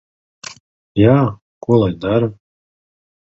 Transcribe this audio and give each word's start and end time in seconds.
Jā. 1.01 1.17
Ko 1.67 1.79
lai 1.83 1.91
dara? 2.07 2.31